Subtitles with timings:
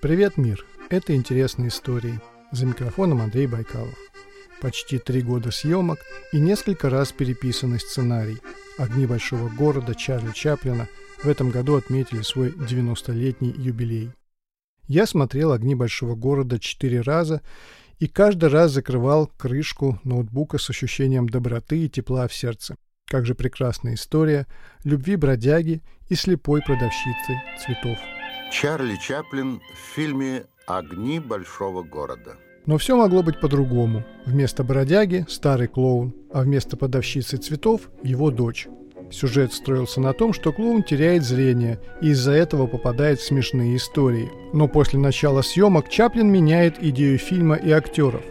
[0.00, 0.64] Привет, мир!
[0.88, 2.20] Это интересные истории.
[2.52, 3.94] За микрофоном Андрей Байкалов.
[4.60, 5.98] Почти три года съемок
[6.32, 8.38] и несколько раз переписанный сценарий.
[8.78, 10.88] «Огни большого города» Чарли Чаплина
[11.22, 14.10] в этом году отметили свой 90-летний юбилей.
[14.86, 17.42] Я смотрел «Огни большого города» четыре раза
[17.98, 22.74] и каждый раз закрывал крышку ноутбука с ощущением доброты и тепла в сердце.
[23.06, 24.46] Как же прекрасная история
[24.84, 27.98] любви бродяги и слепой продавщицы цветов.
[28.50, 32.34] Чарли Чаплин в фильме «Огни большого города».
[32.66, 34.02] Но все могло быть по-другому.
[34.26, 38.66] Вместо бродяги– старый клоун, а вместо подавщицы цветов– его дочь.
[39.12, 44.30] Сюжет строился на том, что клоун теряет зрение и из-за этого попадает в смешные истории.
[44.52, 48.22] Но после начала съемок Чаплин меняет идею фильма и актеров.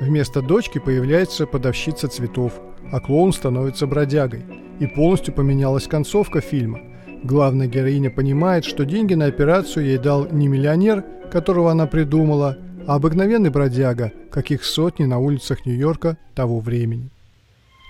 [0.00, 2.60] Вместо дочки появляется подавщица цветов,
[2.92, 4.44] а клоун становится бродягой.
[4.80, 6.80] И полностью поменялась концовка фильма.
[7.22, 12.94] Главная героиня понимает, что деньги на операцию ей дал не миллионер, которого она придумала, а
[12.94, 17.10] обыкновенный бродяга, каких сотни на улицах Нью-Йорка того времени.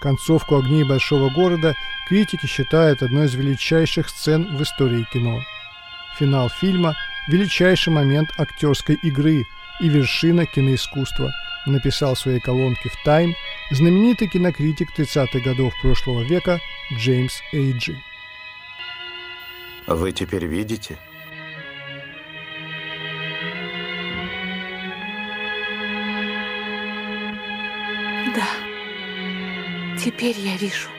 [0.01, 1.75] Концовку «Огней большого города»
[2.09, 5.41] критики считают одной из величайших сцен в истории кино.
[6.19, 6.97] Финал фильма–
[7.29, 9.45] величайший момент актерской игры
[9.81, 11.33] и вершина киноискусства,
[11.67, 13.35] написал в своей колонке в «Тайм»
[13.71, 16.61] знаменитый кинокритик 30-х годов прошлого века
[16.93, 17.97] Джеймс Эйджи.
[19.91, 20.99] Вы теперь видите?
[28.37, 28.47] Да.
[29.99, 30.91] Теперь я вижу.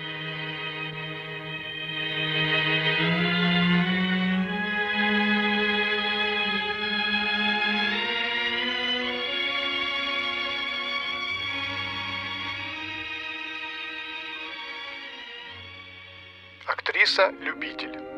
[16.65, 18.08] Актриса-любитель.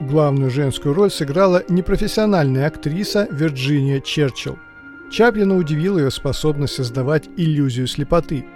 [0.00, 4.58] Главную женскую роль сыграла непрофессиональная актриса Вирджиния Черчилл.
[5.10, 8.44] Чаплина удивила ее способность создавать иллюзию слепоты–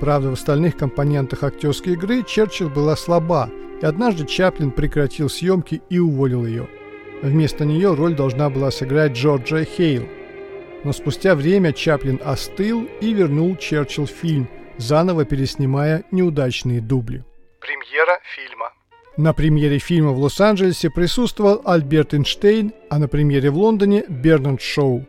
[0.00, 3.50] Правда, в остальных компонентах актерской игры Черчилль была слаба,
[3.82, 6.68] и однажды Чаплин прекратил съемки и уволил ее.
[7.22, 10.08] Вместо нее роль должна была сыграть Джорджия Хейл.
[10.84, 14.48] Но спустя время Чаплин остыл и вернул Черчилль в фильм,
[14.78, 17.22] заново переснимая неудачные дубли.
[19.16, 25.04] На премьере фильма в Лос-Анджелесе присутствовал Альберт Эйнштейн, а на премьере в Лондоне Бернард Шоу.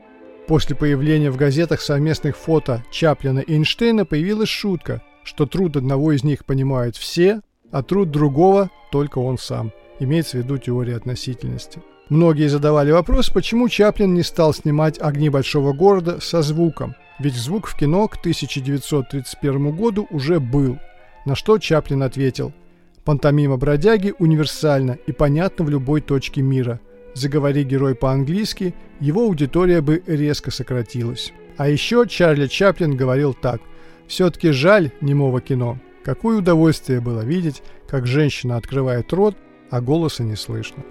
[0.47, 6.23] После появления в газетах совместных фото Чаплина и Эйнштейна появилась шутка, что труд одного из
[6.23, 7.41] них понимают все,
[7.71, 9.71] а труд другого– только он сам.
[9.99, 11.79] Имеется в виду теория относительности.
[12.09, 17.67] Многие задавали вопрос, почему Чаплин не стал снимать «Огни большого города» со звуком, ведь звук
[17.67, 20.79] в кино к 1931 году уже был.
[21.25, 22.51] На что Чаплин ответил
[23.03, 26.79] «Пантомима бродяги универсальна и понятна в любой точке мира–
[27.13, 31.33] Заговори герой по-английски, его аудитория бы резко сократилась.
[31.57, 33.61] А еще Чарли Чаплин говорил так.
[34.07, 35.77] «Все-таки жаль немого кино.
[36.03, 39.35] Какое удовольствие было видеть, как женщина открывает рот,
[39.69, 40.83] а голоса не слышно».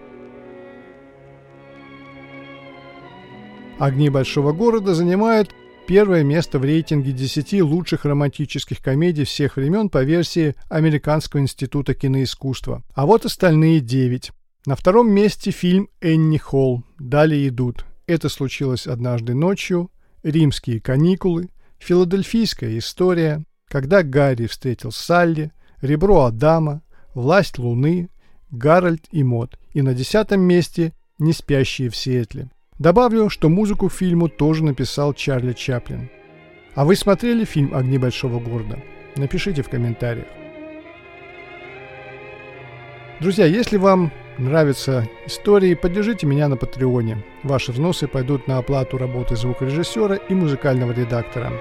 [3.78, 5.54] «Огни большого города» занимают
[5.90, 12.84] первое место в рейтинге 10 лучших романтических комедий всех времен по версии Американского института киноискусства.
[12.94, 14.30] А вот остальные 9.
[14.66, 16.84] На втором месте фильм «Энни Холл».
[17.00, 19.90] Далее идут «Это случилось однажды ночью»,
[20.22, 21.48] «Римские каникулы»,
[21.80, 26.82] «Филадельфийская история», «Когда Гарри встретил Салли», «Ребро Адама»,
[27.14, 28.10] «Власть Луны»,
[28.52, 29.58] «Гарольд и Мод».
[29.72, 32.48] И на десятом месте «Не спящие в Сиэтле».
[32.80, 36.08] Добавлю, что музыку к фильму тоже написал Чарли Чаплин.
[36.74, 38.78] А вы смотрели фильм «Огни большого города»?
[39.16, 40.24] Напишите в комментариях.
[43.20, 47.22] Друзья, если вам нравятся истории, поддержите меня на Патреоне.
[47.42, 51.52] Ваши взносы пойдут на оплату работы звукорежиссера и музыкального редактора.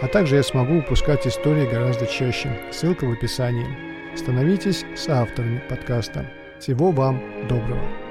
[0.00, 2.56] А также я смогу выпускать истории гораздо чаще.
[2.70, 3.66] Ссылка в описании.
[4.14, 6.30] Становитесь соавторами подкаста.
[6.60, 8.07] Всего вам доброго.